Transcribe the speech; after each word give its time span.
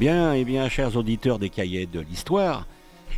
Bien, 0.00 0.32
eh 0.32 0.44
bien, 0.44 0.68
chers 0.68 0.96
auditeurs 0.96 1.40
des 1.40 1.50
cahiers 1.50 1.86
de 1.86 1.98
l'histoire, 1.98 2.68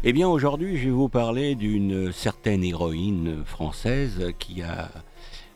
eh 0.03 0.15
bien, 0.15 0.27
aujourd'hui, 0.27 0.79
je 0.79 0.85
vais 0.85 0.91
vous 0.91 1.11
parler 1.11 1.55
d'une 1.55 2.11
certaine 2.11 2.65
héroïne 2.65 3.45
française 3.45 4.33
qui 4.39 4.63
a 4.63 4.89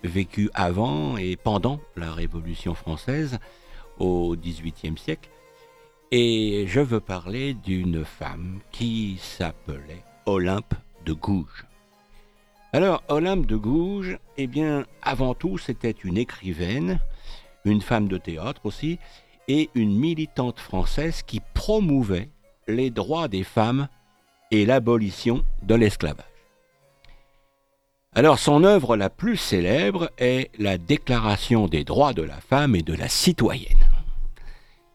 vécu 0.02 0.50
avant 0.52 1.16
et 1.16 1.36
pendant 1.36 1.80
la 1.96 2.12
Révolution 2.12 2.74
française 2.74 3.38
au 3.98 4.36
XVIIIe 4.36 4.98
siècle. 4.98 5.30
Et 6.10 6.66
je 6.68 6.80
veux 6.80 7.00
parler 7.00 7.54
d'une 7.54 8.04
femme 8.04 8.58
qui 8.70 9.16
s'appelait 9.18 10.04
Olympe 10.26 10.74
de 11.06 11.14
Gouges. 11.14 11.64
Alors, 12.74 13.02
Olympe 13.08 13.46
de 13.46 13.56
Gouges, 13.56 14.18
eh 14.36 14.46
bien, 14.46 14.84
avant 15.00 15.32
tout, 15.32 15.56
c'était 15.56 15.96
une 16.04 16.18
écrivaine, 16.18 17.00
une 17.64 17.80
femme 17.80 18.08
de 18.08 18.18
théâtre 18.18 18.60
aussi, 18.64 18.98
et 19.48 19.70
une 19.74 19.96
militante 19.96 20.58
française 20.58 21.22
qui 21.22 21.40
promouvait 21.54 22.30
les 22.66 22.90
droits 22.90 23.28
des 23.28 23.44
femmes 23.44 23.88
et 24.50 24.66
l'abolition 24.66 25.44
de 25.62 25.74
l'esclavage. 25.74 26.24
Alors 28.16 28.38
son 28.38 28.62
œuvre 28.62 28.96
la 28.96 29.10
plus 29.10 29.36
célèbre 29.36 30.10
est 30.18 30.50
la 30.58 30.78
Déclaration 30.78 31.66
des 31.66 31.82
droits 31.82 32.12
de 32.12 32.22
la 32.22 32.40
femme 32.40 32.76
et 32.76 32.82
de 32.82 32.94
la 32.94 33.08
citoyenne. 33.08 33.88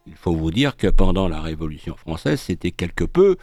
Il 0.08 0.16
faut 0.16 0.34
vous 0.34 0.52
dire 0.52 0.78
que 0.78 0.88
pendant 0.88 1.28
la 1.28 1.42
Révolution 1.42 1.96
française, 1.96 2.40
c'était 2.40 2.72
quelque 2.72 3.04
peu, 3.04 3.36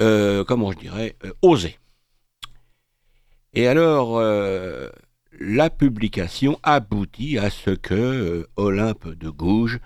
euh, 0.00 0.44
comment 0.44 0.72
je 0.72 0.78
dirais, 0.78 1.14
euh, 1.24 1.32
osé. 1.42 1.78
Et 3.52 3.68
alors, 3.68 4.16
euh, 4.18 4.88
la 5.38 5.68
publication 5.68 6.58
aboutit 6.62 7.38
à 7.38 7.50
ce 7.50 7.70
que 7.70 8.48
Olympe 8.56 9.08
de 9.08 9.28
Gouges 9.28 9.78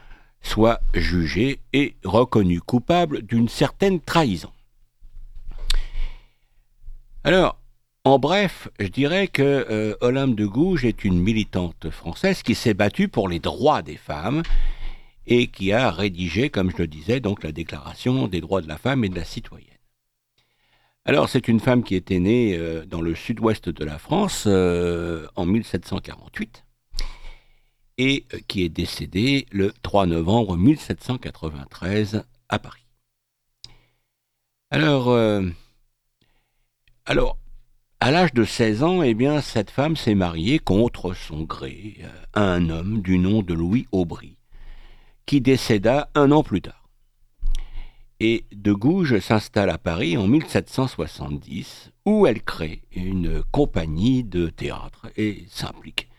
soit 0.42 0.80
jugé 0.94 1.60
et 1.72 1.94
reconnu 2.05 2.60
coupable 2.60 3.22
d'une 3.22 3.48
certaine 3.48 4.00
trahison. 4.00 4.50
Alors, 7.24 7.58
en 8.05 8.19
bref, 8.19 8.68
je 8.78 8.86
dirais 8.86 9.28
que 9.28 9.42
euh, 9.42 9.94
Olympe 10.00 10.34
de 10.34 10.46
Gouges 10.46 10.86
est 10.86 11.05
une 11.05 11.20
militante 11.20 11.91
française 11.91 12.42
qui 12.42 12.55
s'est 12.55 12.72
battue 12.72 13.08
pour 13.08 13.28
les 13.28 13.41
droits 13.41 13.83
des 13.83 13.98
femmes 13.98 14.42
et 15.27 15.48
qui 15.48 15.72
a 15.72 15.91
rédigé, 15.91 16.48
comme 16.48 16.70
je 16.70 16.78
le 16.78 16.86
disais, 16.86 17.20
donc 17.20 17.42
la 17.42 17.52
Déclaration 17.52 18.27
des 18.27 18.41
droits 18.41 18.62
de 18.62 18.68
la 18.68 18.78
femme 18.78 19.05
et 19.05 19.11
de 19.11 19.16
la 19.16 19.24
citoyenne. 19.24 19.66
Alors, 21.05 21.28
c'est 21.28 21.48
une 21.48 21.61
femme 21.61 21.83
qui 21.83 21.94
était 21.94 22.20
née 22.20 22.56
euh, 22.56 22.86
dans 22.86 23.02
le 23.02 23.14
sud-ouest 23.14 23.68
de 23.68 23.84
la 23.84 23.98
France 23.98 24.44
euh, 24.46 25.27
en 25.36 25.44
1748 25.44 26.64
et 28.00 28.24
euh, 28.32 28.38
qui 28.48 28.64
est 28.64 28.70
décédé 28.70 29.46
le 29.52 29.74
3 29.82 30.06
novembre 30.06 30.56
1793 30.56 32.24
à 32.48 32.58
Paris. 32.58 32.86
Alors, 34.70 35.10
euh, 35.10 35.46
alors 37.04 37.36
à 38.00 38.10
l'âge 38.10 38.32
de 38.32 38.44
16 38.44 38.82
ans, 38.82 39.02
eh 39.02 39.12
bien, 39.12 39.42
cette 39.42 39.70
femme 39.70 39.96
s'est 39.96 40.14
mariée 40.14 40.58
contre 40.58 41.12
son 41.12 41.42
gré 41.42 41.98
euh, 42.00 42.08
à 42.32 42.40
un 42.40 42.70
homme 42.70 43.02
du 43.02 43.18
nom 43.18 43.42
de 43.42 43.52
Louis 43.52 43.86
Aubry, 43.92 44.38
qui 45.26 45.42
décéda 45.42 46.08
un 46.14 46.32
an 46.32 46.42
plus 46.42 46.62
tard. 46.62 46.88
Et 48.18 48.46
de 48.52 48.72
Gouges 48.72 49.18
s'installe 49.18 49.68
à 49.68 49.76
Paris 49.76 50.16
en 50.16 50.26
1770, 50.26 51.92
où 52.06 52.26
elle 52.26 52.42
crée 52.42 52.80
une 52.92 53.42
compagnie 53.50 54.24
de 54.24 54.48
théâtre 54.48 55.08
et 55.18 55.44
s'implique 55.50 56.09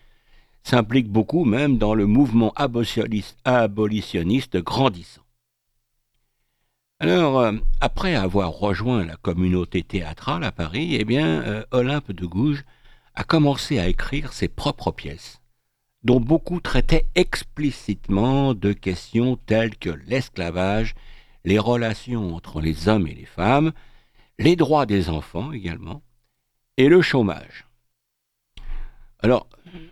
s'implique 0.64 1.10
beaucoup 1.10 1.46
même 1.46 1.78
dans 1.78 1.94
le 1.94 2.06
mouvement 2.06 2.54
abolitionniste 2.56 4.58
grandissant. 4.58 5.22
Alors, 7.00 7.40
euh, 7.40 7.54
après 7.80 8.14
avoir 8.14 8.52
rejoint 8.52 9.04
la 9.04 9.16
communauté 9.16 9.82
théâtrale 9.82 10.44
à 10.44 10.52
Paris, 10.52 10.96
eh 11.00 11.04
bien, 11.04 11.42
euh, 11.42 11.64
Olympe 11.72 12.12
de 12.12 12.28
Gouges 12.28 12.64
a 13.16 13.24
commencé 13.24 13.80
à 13.80 13.88
écrire 13.88 14.34
ses 14.34 14.48
propres 14.48 14.92
pièces, 14.92 15.42
dont 16.04 16.20
beaucoup 16.20 16.60
traitaient 16.60 17.08
explicitement 17.16 18.54
de 18.54 18.72
questions 18.72 19.36
telles 19.48 19.76
que 19.78 19.90
l'esclavage, 19.90 20.94
les 21.44 21.58
relations 21.58 22.36
entre 22.36 22.62
les 22.62 22.88
hommes 22.88 23.08
et 23.08 23.16
les 23.16 23.26
femmes, 23.26 23.72
les 24.38 24.56
droits 24.56 24.86
des 24.86 25.10
enfants 25.10 25.52
également, 25.52 26.04
et 26.78 26.88
le 26.88 27.02
chômage. 27.02 27.66
Alors, 29.22 29.48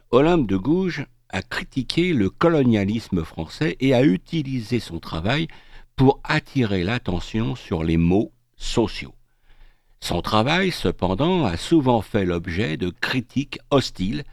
Olympe 0.10 0.48
de 0.48 0.58
Gouges 0.58 1.06
a 1.30 1.44
critiqué 1.44 2.14
le 2.14 2.32
colonialisme 2.32 3.24
français 3.24 3.78
et 3.80 3.94
a 3.94 4.04
utilisé 4.04 4.80
son 4.80 5.00
travail 5.00 5.48
pour 5.96 6.20
attirer 6.24 6.84
l'attention 6.84 7.56
sur 7.56 7.84
les 7.84 7.98
maux 7.98 8.32
sociaux. 8.56 9.14
Son 10.00 10.22
travail, 10.22 10.72
cependant, 10.72 11.46
a 11.46 11.58
souvent 11.58 12.02
fait 12.02 12.26
l'objet 12.26 12.78
de 12.78 12.90
critiques 12.90 13.60
hostiles 13.70 14.24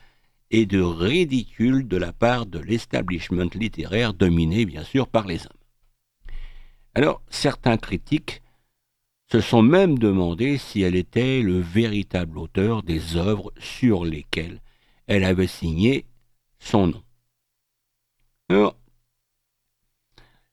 et 0.51 0.65
de 0.65 0.81
ridicules 0.81 1.87
de 1.87 1.97
la 1.97 2.13
part 2.13 2.47
de 2.47 2.61
l'establishment 2.61 3.51
littéraire 3.55 4.15
dominé 4.15 4.65
bien 4.65 4.84
sûr 4.84 5.09
par 5.09 5.27
les 5.27 5.43
hommes. 5.43 6.37
Alors, 6.95 7.21
certains 7.28 7.77
critiques 7.77 8.43
se 9.31 9.41
sont 9.41 9.61
même 9.61 9.99
demandé 9.99 10.57
si 10.57 10.81
elle 10.83 10.95
était 10.95 11.43
le 11.43 11.61
véritable 11.61 12.39
auteur 12.39 12.83
des 12.83 13.17
œuvres 13.17 13.53
sur 13.59 14.05
lesquelles 14.05 14.63
elle 15.06 15.25
avait 15.25 15.47
signé 15.47 16.06
son 16.59 16.89
nom. 16.89 17.03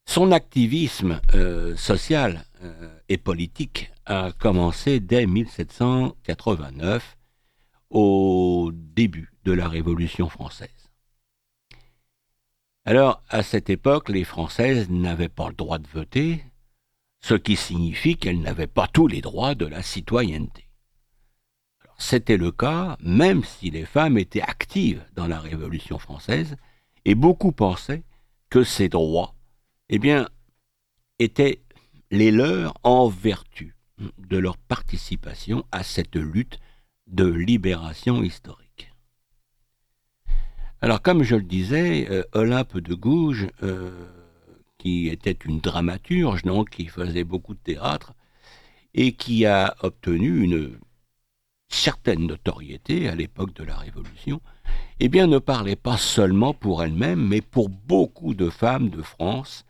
son 0.05 0.31
activisme 0.31 1.21
euh, 1.33 1.75
social 1.75 2.45
euh, 2.61 2.99
et 3.09 3.17
politique 3.17 3.91
a 4.05 4.31
commencé 4.31 4.99
dès 4.99 5.25
1789, 5.25 7.17
au 7.89 8.71
début 8.73 9.31
de 9.43 9.51
la 9.51 9.67
Révolution 9.67 10.27
française. 10.27 10.69
Alors, 12.85 13.23
à 13.29 13.43
cette 13.43 13.69
époque, 13.69 14.09
les 14.09 14.23
Françaises 14.23 14.89
n'avaient 14.89 15.29
pas 15.29 15.47
le 15.47 15.53
droit 15.53 15.77
de 15.77 15.87
voter, 15.87 16.43
ce 17.21 17.35
qui 17.35 17.55
signifie 17.55 18.17
qu'elles 18.17 18.41
n'avaient 18.41 18.67
pas 18.67 18.87
tous 18.87 19.07
les 19.07 19.21
droits 19.21 19.55
de 19.55 19.65
la 19.65 19.81
citoyenneté. 19.81 20.67
C'était 22.05 22.35
le 22.35 22.51
cas 22.51 22.97
même 22.99 23.45
si 23.45 23.69
les 23.69 23.85
femmes 23.85 24.17
étaient 24.17 24.41
actives 24.41 25.01
dans 25.15 25.25
la 25.25 25.39
Révolution 25.39 25.97
française, 25.97 26.57
et 27.05 27.15
beaucoup 27.15 27.53
pensaient 27.53 28.03
que 28.49 28.65
ces 28.65 28.89
droits, 28.89 29.35
eh 29.87 30.01
étaient 31.17 31.61
les 32.11 32.31
leurs 32.31 32.73
en 32.83 33.07
vertu 33.07 33.77
de 34.17 34.37
leur 34.37 34.57
participation 34.57 35.65
à 35.71 35.83
cette 35.83 36.17
lutte 36.17 36.59
de 37.07 37.25
libération 37.25 38.21
historique. 38.21 38.91
Alors, 40.81 41.01
comme 41.01 41.23
je 41.23 41.37
le 41.37 41.43
disais, 41.43 42.09
euh, 42.11 42.23
Olympe 42.33 42.79
de 42.79 42.95
Gouges, 42.95 43.47
euh, 43.63 44.09
qui 44.77 45.07
était 45.07 45.39
une 45.45 45.61
dramaturge, 45.61 46.43
donc, 46.43 46.69
qui 46.69 46.87
faisait 46.87 47.23
beaucoup 47.23 47.53
de 47.53 47.63
théâtre, 47.63 48.13
et 48.93 49.13
qui 49.13 49.45
a 49.45 49.73
obtenu 49.79 50.41
une 50.41 50.77
certaine 51.73 52.27
notoriété 52.27 53.09
à 53.09 53.15
l'époque 53.15 53.53
de 53.55 53.63
la 53.63 53.75
Révolution, 53.75 54.41
eh 54.99 55.09
bien 55.09 55.27
ne 55.27 55.39
parlait 55.39 55.75
pas 55.75 55.97
seulement 55.97 56.53
pour 56.53 56.83
elle-même, 56.83 57.27
mais 57.27 57.41
pour 57.41 57.69
beaucoup 57.69 58.33
de 58.33 58.49
femmes 58.49 58.89
de 58.89 59.01
France. 59.01 59.65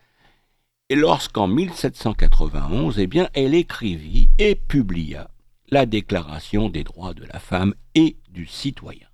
Et 0.89 0.95
lorsqu'en 0.95 1.47
1791, 1.47 2.99
eh 2.99 3.07
bien, 3.07 3.29
elle 3.33 3.55
écrivit 3.55 4.29
et 4.37 4.55
publia 4.55 5.29
la 5.69 5.85
Déclaration 5.85 6.69
des 6.69 6.83
droits 6.83 7.13
de 7.13 7.25
la 7.25 7.39
femme 7.39 7.73
et 7.95 8.17
du 8.29 8.45
citoyen. 8.45 9.07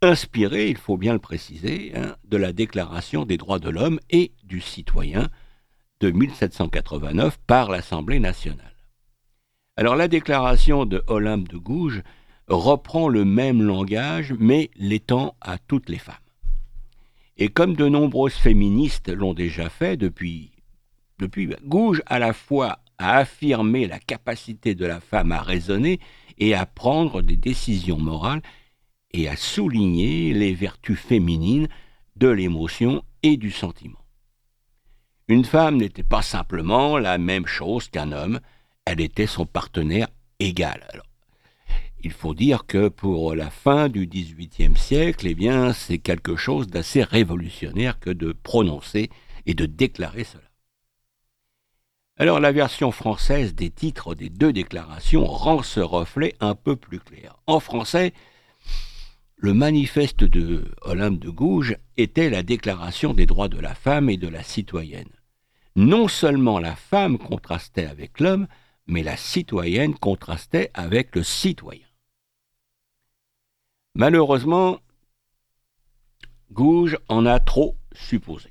Inspirée, 0.00 0.70
il 0.70 0.78
faut 0.78 0.96
bien 0.96 1.12
le 1.12 1.18
préciser, 1.18 1.92
hein, 1.94 2.16
de 2.24 2.36
la 2.36 2.52
Déclaration 2.52 3.24
des 3.26 3.36
droits 3.36 3.58
de 3.58 3.68
l'homme 3.68 3.98
et 4.10 4.32
du 4.44 4.60
citoyen 4.60 5.28
de 6.00 6.12
1789 6.12 7.38
par 7.46 7.68
l'Assemblée 7.68 8.20
nationale. 8.20 8.77
Alors 9.78 9.94
la 9.94 10.08
déclaration 10.08 10.86
de 10.86 11.04
Olympe 11.06 11.46
de 11.46 11.56
Gouges 11.56 12.02
reprend 12.48 13.06
le 13.06 13.24
même 13.24 13.62
langage, 13.62 14.34
mais 14.36 14.72
l'étend 14.74 15.36
à 15.40 15.56
toutes 15.56 15.88
les 15.88 15.98
femmes. 15.98 16.16
Et 17.36 17.48
comme 17.48 17.76
de 17.76 17.88
nombreuses 17.88 18.34
féministes 18.34 19.08
l'ont 19.08 19.34
déjà 19.34 19.70
fait 19.70 19.96
depuis, 19.96 20.50
depuis 21.20 21.54
Gouges 21.62 22.02
à 22.06 22.18
la 22.18 22.32
fois 22.32 22.80
a 22.98 23.18
affirmé 23.18 23.86
la 23.86 24.00
capacité 24.00 24.74
de 24.74 24.84
la 24.84 24.98
femme 24.98 25.30
à 25.30 25.42
raisonner 25.42 26.00
et 26.38 26.54
à 26.54 26.66
prendre 26.66 27.22
des 27.22 27.36
décisions 27.36 28.00
morales 28.00 28.42
et 29.12 29.28
à 29.28 29.36
souligner 29.36 30.34
les 30.34 30.54
vertus 30.54 30.98
féminines 30.98 31.68
de 32.16 32.26
l'émotion 32.26 33.04
et 33.22 33.36
du 33.36 33.52
sentiment. 33.52 34.04
Une 35.28 35.44
femme 35.44 35.76
n'était 35.76 36.02
pas 36.02 36.22
simplement 36.22 36.98
la 36.98 37.16
même 37.16 37.46
chose 37.46 37.86
qu'un 37.86 38.10
homme, 38.10 38.40
elle 38.88 39.00
était 39.00 39.26
son 39.26 39.44
partenaire 39.44 40.08
égal. 40.40 41.02
Il 42.00 42.12
faut 42.12 42.34
dire 42.34 42.64
que 42.66 42.88
pour 42.88 43.34
la 43.34 43.50
fin 43.50 43.88
du 43.88 44.06
XVIIIe 44.06 44.76
siècle, 44.76 45.26
eh 45.26 45.34
bien, 45.34 45.72
c'est 45.72 45.98
quelque 45.98 46.36
chose 46.36 46.68
d'assez 46.68 47.02
révolutionnaire 47.02 47.98
que 47.98 48.10
de 48.10 48.32
prononcer 48.32 49.10
et 49.46 49.54
de 49.54 49.66
déclarer 49.66 50.24
cela. 50.24 50.44
Alors 52.16 52.40
la 52.40 52.50
version 52.50 52.90
française 52.90 53.54
des 53.54 53.70
titres 53.70 54.14
des 54.14 54.30
deux 54.30 54.52
déclarations 54.52 55.24
rend 55.26 55.62
ce 55.62 55.80
reflet 55.80 56.34
un 56.40 56.54
peu 56.54 56.74
plus 56.74 56.98
clair. 56.98 57.36
En 57.46 57.60
français, 57.60 58.12
le 59.36 59.54
manifeste 59.54 60.24
de 60.24 60.64
Olympe 60.82 61.20
de 61.20 61.30
Gouges 61.30 61.76
était 61.96 62.30
la 62.30 62.42
déclaration 62.42 63.12
des 63.12 63.26
droits 63.26 63.48
de 63.48 63.60
la 63.60 63.74
femme 63.74 64.08
et 64.08 64.16
de 64.16 64.28
la 64.28 64.42
citoyenne. 64.42 65.10
Non 65.76 66.08
seulement 66.08 66.58
la 66.58 66.74
femme 66.74 67.18
contrastait 67.18 67.86
avec 67.86 68.18
l'homme, 68.18 68.48
mais 68.88 69.02
la 69.02 69.16
citoyenne 69.16 69.94
contrastait 69.94 70.70
avec 70.74 71.14
le 71.14 71.22
citoyen. 71.22 71.86
Malheureusement, 73.94 74.80
Gouges 76.50 76.98
en 77.08 77.26
a 77.26 77.38
trop 77.38 77.76
supposé. 77.92 78.50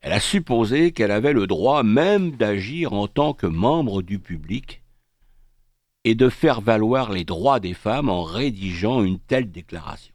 Elle 0.00 0.12
a 0.12 0.20
supposé 0.20 0.92
qu'elle 0.92 1.10
avait 1.10 1.32
le 1.32 1.46
droit 1.46 1.82
même 1.82 2.32
d'agir 2.32 2.92
en 2.92 3.06
tant 3.06 3.32
que 3.32 3.46
membre 3.46 4.02
du 4.02 4.18
public 4.18 4.82
et 6.04 6.14
de 6.14 6.28
faire 6.28 6.60
valoir 6.60 7.12
les 7.12 7.24
droits 7.24 7.60
des 7.60 7.74
femmes 7.74 8.08
en 8.08 8.22
rédigeant 8.22 9.04
une 9.04 9.20
telle 9.20 9.50
déclaration. 9.50 10.14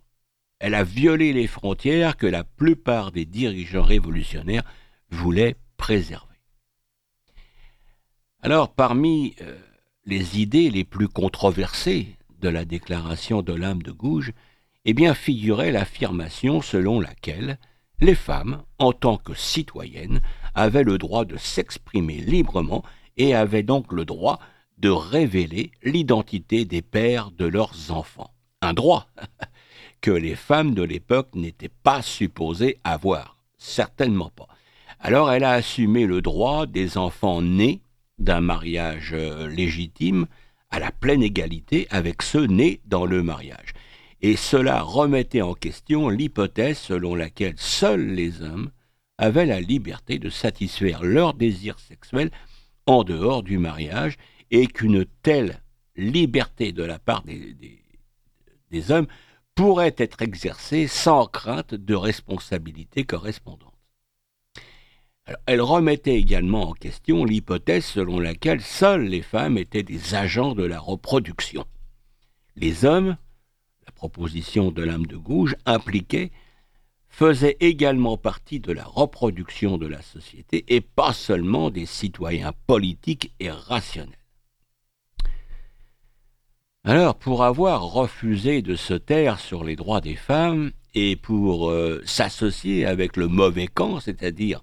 Elle 0.59 0.73
a 0.73 0.83
violé 0.83 1.31
les 1.31 1.47
frontières 1.47 2.17
que 2.17 2.25
la 2.25 2.43
plupart 2.43 3.11
des 3.11 3.25
dirigeants 3.25 3.83
révolutionnaires 3.83 4.63
voulaient 5.11 5.55
préserver. 5.77 6.34
Alors, 8.45 8.69
parmi 8.69 9.33
euh, 9.41 9.57
les 10.05 10.39
idées 10.39 10.69
les 10.69 10.83
plus 10.83 11.07
controversées 11.07 12.15
de 12.41 12.47
la 12.47 12.63
déclaration 12.63 13.41
de 13.41 13.53
l'âme 13.53 13.81
de 13.81 13.91
Gouges, 13.91 14.33
eh 14.85 14.93
bien 14.93 15.15
figurait 15.15 15.71
l'affirmation 15.71 16.61
selon 16.61 16.99
laquelle 16.99 17.57
les 18.01 18.13
femmes, 18.13 18.61
en 18.77 18.93
tant 18.93 19.17
que 19.17 19.33
citoyennes, 19.33 20.21
avaient 20.53 20.83
le 20.83 20.99
droit 20.99 21.25
de 21.25 21.37
s'exprimer 21.37 22.17
librement 22.17 22.83
et 23.17 23.33
avaient 23.33 23.63
donc 23.63 23.91
le 23.91 24.05
droit 24.05 24.39
de 24.77 24.89
révéler 24.91 25.71
l'identité 25.81 26.65
des 26.65 26.83
pères 26.83 27.31
de 27.31 27.45
leurs 27.45 27.89
enfants. 27.89 28.29
Un 28.61 28.73
droit 28.73 29.07
que 30.01 30.11
les 30.11 30.35
femmes 30.35 30.75
de 30.75 30.83
l'époque 30.83 31.33
n'étaient 31.33 31.67
pas 31.81 32.03
supposées 32.03 32.77
avoir, 32.83 33.39
certainement 33.57 34.29
pas. 34.29 34.49
Alors 34.99 35.31
elle 35.31 35.45
a 35.45 35.53
assumé 35.53 36.05
le 36.05 36.21
droit 36.21 36.67
des 36.67 36.99
enfants 36.99 37.41
nés 37.41 37.81
d'un 38.17 38.41
mariage 38.41 39.11
euh, 39.13 39.47
légitime 39.47 40.27
à 40.69 40.79
la 40.79 40.91
pleine 40.91 41.23
égalité 41.23 41.87
avec 41.89 42.21
ceux 42.21 42.45
nés 42.45 42.81
dans 42.85 43.05
le 43.05 43.23
mariage 43.23 43.73
et 44.21 44.35
cela 44.35 44.81
remettait 44.81 45.43
en 45.43 45.53
question 45.53 46.09
l'hypothèse 46.09 46.79
selon 46.79 47.13
laquelle 47.13 47.53
seuls 47.57 48.07
les 48.07 48.41
hommes 48.41 48.71
avaient 49.19 49.45
la 49.45 49.61
liberté 49.61 50.17
de 50.17 50.29
satisfaire 50.29 51.03
leurs 51.03 51.35
désirs 51.35 51.77
sexuels 51.77 52.31
en 52.87 53.03
dehors 53.03 53.43
du 53.43 53.59
mariage 53.59 54.17
et 54.49 54.65
qu'une 54.65 55.05
telle 55.21 55.61
liberté 55.95 56.71
de 56.71 56.81
la 56.81 56.97
part 56.97 57.23
des, 57.23 57.55
des, 58.71 58.91
hommes 58.91 59.07
pourrait 59.53 59.95
être 59.97 60.23
exercée 60.23 60.87
sans 60.87 61.27
crainte 61.27 61.75
de 61.75 61.93
responsabilité 61.95 63.05
correspondante. 63.05 63.74
Elle 65.45 65.61
remettait 65.61 66.15
également 66.15 66.69
en 66.69 66.73
question 66.73 67.25
l'hypothèse 67.25 67.85
selon 67.85 68.19
laquelle 68.19 68.61
seules 68.61 69.05
les 69.05 69.21
femmes 69.21 69.57
étaient 69.57 69.83
des 69.83 70.15
agents 70.15 70.53
de 70.53 70.63
la 70.63 70.79
reproduction. 70.79 71.65
Les 72.55 72.85
hommes 72.85 73.17
la 73.85 73.91
proposition 73.91 74.71
de 74.71 74.83
l'âme 74.83 75.05
de 75.05 75.17
gouge 75.17 75.55
impliquait 75.65 76.31
faisait 77.07 77.55
également 77.59 78.17
partie 78.17 78.59
de 78.59 78.73
la 78.73 78.83
reproduction 78.83 79.77
de 79.77 79.87
la 79.87 80.01
société 80.01 80.65
et 80.67 80.81
pas 80.81 81.13
seulement 81.13 81.69
des 81.69 81.85
citoyens 81.85 82.51
politiques 82.67 83.33
et 83.39 83.49
rationnels. 83.49 84.17
Alors, 86.83 87.15
pour 87.15 87.43
avoir 87.43 87.83
refusé 87.83 88.61
de 88.61 88.75
se 88.75 88.93
taire 88.93 89.39
sur 89.39 89.63
les 89.63 89.75
droits 89.75 90.01
des 90.01 90.15
femmes 90.15 90.71
et 90.93 91.15
pour 91.15 91.69
euh, 91.69 92.01
s'associer 92.05 92.85
avec 92.85 93.17
le 93.17 93.27
mauvais 93.27 93.67
camp, 93.67 93.99
c'est-à-dire 93.99 94.61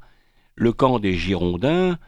le 0.62 0.72
camp 0.72 1.00
des 1.00 1.14
Girondins, 1.14 1.98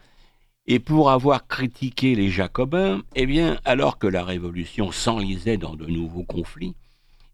et 0.65 0.79
pour 0.79 1.11
avoir 1.11 1.45
critiqué 1.45 2.15
les 2.15 2.29
Jacobins, 2.29 3.03
eh 3.13 3.25
bien, 3.25 3.59
alors 3.65 3.97
que 3.97 4.07
la 4.07 4.23
Révolution 4.23 4.93
s'enlisait 4.93 5.57
dans 5.57 5.75
de 5.75 5.85
nouveaux 5.85 6.23
conflits, 6.23 6.73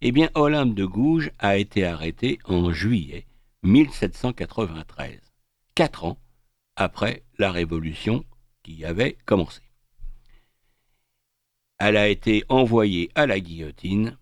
eh 0.01 0.11
bien, 0.11 0.31
Olympe 0.33 0.73
de 0.73 0.83
Gouges 0.83 1.29
a 1.37 1.57
été 1.57 1.85
arrêté 1.85 2.39
en 2.45 2.73
juillet 2.73 3.27
1793, 3.61 5.19
quatre 5.75 6.05
ans 6.05 6.17
après 6.75 7.21
la 7.37 7.51
Révolution 7.51 8.25
qui 8.63 8.83
avait 8.83 9.15
commencé. 9.27 9.61
Elle 11.77 11.97
a 11.97 12.07
été 12.07 12.43
envoyée 12.49 13.11
à 13.13 13.27
la 13.27 13.39
guillotine 13.39 14.17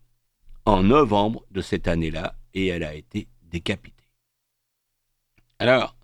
en 0.65 0.83
novembre 0.83 1.45
de 1.51 1.61
cette 1.61 1.87
année-là 1.87 2.35
et 2.53 2.67
elle 2.67 2.83
a 2.83 2.93
été 2.93 3.29
décapitée. 3.43 3.95
Alors, 5.59 5.95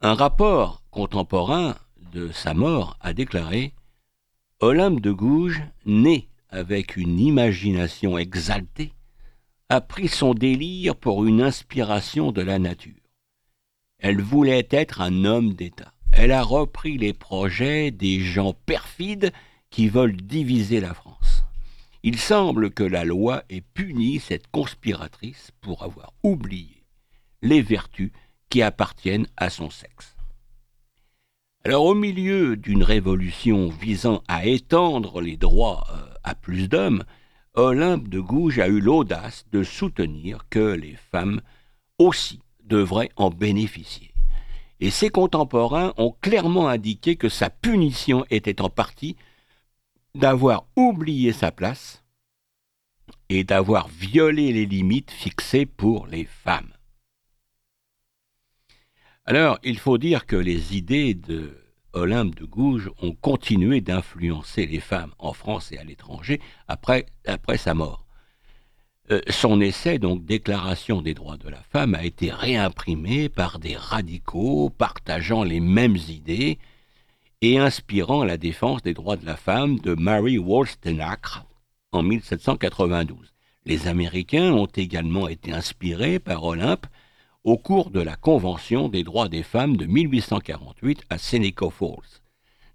un 0.00 0.14
rapport 0.14 0.84
contemporain 0.90 1.76
de 2.12 2.30
sa 2.30 2.54
mort 2.54 2.96
a 3.00 3.12
déclaré 3.12 3.74
Olympe 4.60 5.00
de 5.00 5.10
Gouges, 5.10 5.62
née 5.86 6.28
avec 6.50 6.96
une 6.96 7.18
imagination 7.18 8.16
exaltée, 8.16 8.92
a 9.68 9.80
pris 9.80 10.08
son 10.08 10.34
délire 10.34 10.94
pour 10.94 11.24
une 11.26 11.42
inspiration 11.42 12.30
de 12.30 12.42
la 12.42 12.58
nature. 12.58 12.94
Elle 13.98 14.20
voulait 14.20 14.68
être 14.70 15.00
un 15.00 15.24
homme 15.24 15.54
d'État. 15.54 15.92
Elle 16.12 16.32
a 16.32 16.42
repris 16.42 16.96
les 16.96 17.12
projets 17.12 17.90
des 17.90 18.20
gens 18.20 18.54
perfides 18.66 19.32
qui 19.68 19.88
veulent 19.88 20.16
diviser 20.16 20.80
la 20.80 20.94
France. 20.94 21.44
Il 22.04 22.18
semble 22.18 22.70
que 22.70 22.84
la 22.84 23.04
loi 23.04 23.42
ait 23.50 23.60
puni 23.60 24.20
cette 24.20 24.48
conspiratrice 24.48 25.50
pour 25.60 25.82
avoir 25.82 26.12
oublié 26.22 26.84
les 27.42 27.60
vertus 27.60 28.12
qui 28.48 28.62
appartiennent 28.62 29.26
à 29.36 29.50
son 29.50 29.70
sexe. 29.70 30.16
Alors 31.64 31.84
au 31.84 31.94
milieu 31.94 32.56
d'une 32.56 32.82
révolution 32.82 33.68
visant 33.68 34.22
à 34.28 34.46
étendre 34.46 35.20
les 35.20 35.36
droits 35.36 35.84
euh, 35.90 36.14
à 36.24 36.34
plus 36.34 36.68
d'hommes, 36.68 37.04
Olympe 37.54 38.08
de 38.08 38.20
Gouges 38.20 38.60
a 38.60 38.68
eu 38.68 38.80
l'audace 38.80 39.44
de 39.52 39.62
soutenir 39.62 40.46
que 40.48 40.74
les 40.74 40.96
femmes 41.10 41.40
aussi 41.98 42.40
devraient 42.62 43.10
en 43.16 43.30
bénéficier. 43.30 44.12
Et 44.80 44.90
ses 44.90 45.10
contemporains 45.10 45.92
ont 45.96 46.14
clairement 46.20 46.68
indiqué 46.68 47.16
que 47.16 47.28
sa 47.28 47.50
punition 47.50 48.24
était 48.30 48.62
en 48.62 48.70
partie 48.70 49.16
d'avoir 50.14 50.66
oublié 50.76 51.32
sa 51.32 51.50
place 51.50 52.04
et 53.28 53.42
d'avoir 53.42 53.88
violé 53.88 54.52
les 54.52 54.66
limites 54.66 55.10
fixées 55.10 55.66
pour 55.66 56.06
les 56.06 56.24
femmes. 56.24 56.72
Alors, 59.24 59.58
il 59.62 59.78
faut 59.78 59.98
dire 59.98 60.26
que 60.26 60.36
les 60.36 60.76
idées 60.76 61.14
de 61.14 61.58
Olympe 61.92 62.34
de 62.36 62.44
Gouges 62.44 62.90
ont 63.02 63.12
continué 63.12 63.80
d'influencer 63.80 64.66
les 64.66 64.80
femmes 64.80 65.12
en 65.18 65.32
France 65.32 65.72
et 65.72 65.78
à 65.78 65.84
l'étranger 65.84 66.40
après, 66.66 67.06
sa 67.56 67.74
mort. 67.74 68.06
Euh, 69.10 69.20
son 69.30 69.60
essai, 69.60 69.98
donc 69.98 70.24
Déclaration 70.24 71.00
des 71.00 71.14
droits 71.14 71.38
de 71.38 71.48
la 71.48 71.62
femme, 71.62 71.94
a 71.94 72.04
été 72.04 72.30
réimprimé 72.30 73.28
par 73.28 73.58
des 73.58 73.76
radicaux 73.76 74.68
partageant 74.70 75.44
les 75.44 75.60
mêmes 75.60 75.96
idées 75.96 76.58
et 77.40 77.58
inspirant 77.58 78.24
la 78.24 78.36
défense 78.36 78.82
des 78.82 78.94
droits 78.94 79.16
de 79.16 79.24
la 79.24 79.36
femme 79.36 79.78
de 79.78 79.94
Mary 79.94 80.38
Wollstonecraft 80.38 81.46
en 81.92 82.02
1792. 82.02 83.32
Les 83.64 83.86
Américains 83.86 84.52
ont 84.52 84.66
également 84.66 85.28
été 85.28 85.52
inspirés 85.52 86.18
par 86.18 86.44
Olympe 86.44 86.86
au 87.44 87.56
cours 87.56 87.90
de 87.90 88.00
la 88.00 88.16
Convention 88.16 88.88
des 88.88 89.04
droits 89.04 89.28
des 89.28 89.42
femmes 89.42 89.76
de 89.76 89.86
1848 89.86 91.04
à 91.10 91.18
Seneca 91.18 91.70
Falls. 91.70 92.20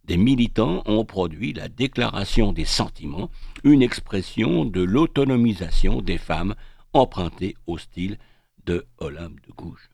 Des 0.05 0.17
militants 0.17 0.83
ont 0.85 1.05
produit 1.05 1.53
la 1.53 1.69
Déclaration 1.69 2.51
des 2.51 2.65
sentiments, 2.65 3.29
une 3.63 3.81
expression 3.81 4.65
de 4.65 4.81
l'autonomisation 4.81 6.01
des 6.01 6.17
femmes 6.17 6.55
empruntée 6.91 7.55
au 7.67 7.77
style 7.77 8.17
de 8.65 8.85
Olympe 8.97 9.39
de 9.47 9.51
Gouges. 9.53 9.89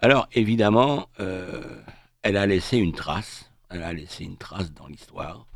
Alors 0.00 0.28
évidemment, 0.32 1.08
euh, 1.20 1.82
elle 2.22 2.36
a 2.36 2.46
laissé 2.46 2.76
une 2.76 2.92
trace, 2.92 3.50
elle 3.70 3.82
a 3.82 3.92
laissé 3.92 4.24
une 4.24 4.36
trace 4.36 4.72
dans 4.72 4.86
l'histoire, 4.86 5.46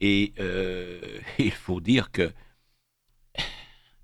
et 0.00 0.32
euh, 0.40 1.00
il 1.38 1.52
faut 1.52 1.80
dire 1.80 2.10
que 2.10 2.32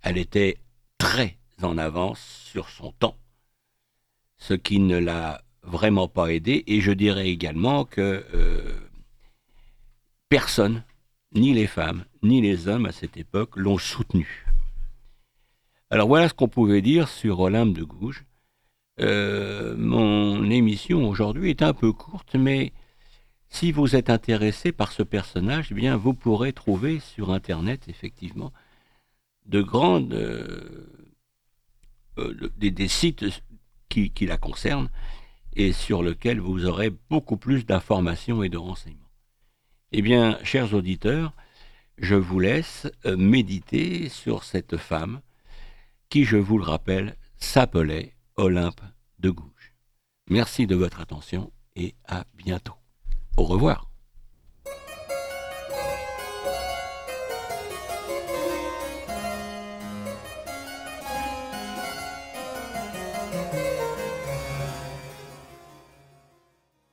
elle 0.03 0.17
était 0.17 0.57
très 0.97 1.37
en 1.63 1.79
avance 1.79 2.21
sur 2.21 2.69
son 2.69 2.93
temps, 2.93 3.17
ce 4.37 4.55
qui 4.55 4.81
ne 4.81 4.99
l'a 4.99 5.43
vraiment 5.63 6.09
pas 6.09 6.29
aidé. 6.29 6.65
Et 6.67 6.81
je 6.81 6.93
dirais 6.93 7.29
également 7.29 7.85
que 7.85 8.25
euh, 8.35 8.73
personne, 10.29 10.85
ni 11.35 11.53
les 11.53 11.67
femmes, 11.67 12.05
ni 12.23 12.41
les 12.41 12.69
hommes 12.69 12.87
à 12.87 12.93
cette 12.93 13.17
époque, 13.17 13.57
l'ont 13.57 13.79
soutenu. 13.79 14.47
Alors 15.91 16.09
voilà 16.09 16.29
ce 16.29 16.35
qu'on 16.35 16.49
pouvait 16.49 16.83
dire 16.83 17.09
sur 17.09 17.41
Olympe 17.41 17.75
de 17.75 17.83
Gouges. 17.83 18.25
Euh, 19.01 19.77
mon 19.77 20.51
émission 20.51 21.09
aujourd'hui 21.09 21.51
est 21.51 21.63
un 21.63 21.73
peu 21.73 21.93
courte, 21.93 22.35
mais 22.35 22.73
si 23.49 23.73
vous 23.73 23.97
êtes 23.97 24.11
intéressé 24.11 24.73
par 24.73 24.93
ce 24.93 25.03
personnage, 25.03 25.69
eh 25.71 25.75
bien 25.75 25.97
vous 25.97 26.13
pourrez 26.15 26.53
trouver 26.53 27.01
sur 27.01 27.31
Internet 27.33 27.89
effectivement 27.89 28.53
de 29.47 29.63
grandes 29.63 30.13
euh, 30.13 30.87
euh, 32.19 32.53
des, 32.57 32.89
sites 32.89 33.25
qui, 33.89 34.11
qui, 34.11 34.27
la 34.27 34.37
concernent 34.37 34.91
et 35.55 35.73
sur 35.73 36.03
lesquels 36.03 36.41
vous 36.41 36.67
aurez 36.67 36.91
beaucoup 37.11 37.37
plus 37.37 37.65
d'informations 37.65 38.43
et 38.43 38.49
de 38.49 38.59
renseignements. 38.59 39.11
Eh 39.93 40.03
bien, 40.03 40.39
chers 40.45 40.75
auditeurs, 40.75 41.33
je 41.97 42.15
vous 42.15 42.39
laisse 42.39 42.87
méditer 43.05 44.09
sur 44.09 44.45
cette 44.45 44.77
femme 44.77 45.21
qui, 46.11 46.25
je 46.25 46.37
vous 46.37 46.59
le 46.59 46.65
rappelle, 46.65 47.17
s'appelait 47.39 48.15
Olympe 48.37 48.83
de 49.19 49.31
Gouges. 49.31 49.75
Merci 50.31 50.67
de 50.67 50.75
votre 50.75 51.01
attention 51.01 51.53
et 51.75 51.95
à 52.07 52.25
bientôt. 52.37 52.75
Au 53.37 53.45
revoir. 53.45 53.88